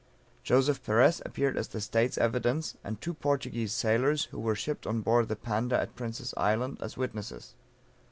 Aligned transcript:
Joseph 0.41 0.81
Perez 0.83 1.21
appeared 1.27 1.55
as 1.57 1.69
State's 1.83 2.17
evidence, 2.17 2.75
and 2.83 2.99
two 2.99 3.13
Portuguese 3.13 3.71
sailors 3.71 4.25
who 4.31 4.39
were 4.39 4.55
shipped 4.55 4.87
on 4.87 5.01
board 5.01 5.27
the 5.27 5.35
Panda 5.35 5.79
at 5.79 5.93
Prince's 5.95 6.33
Island, 6.37 6.79
as 6.81 6.97
witnesses. 6.97 7.53